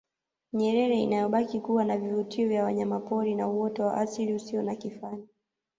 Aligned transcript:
Nyerere 0.53 0.95
inayobaki 1.01 1.59
kuwa 1.59 1.85
na 1.85 1.97
vivutio 1.97 2.47
vya 2.47 2.63
wanyamapori 2.63 3.35
na 3.35 3.47
uoto 3.47 3.83
wa 3.83 3.97
asilia 3.97 4.35
usio 4.35 4.63
na 4.63 4.75
kifani 4.75 5.27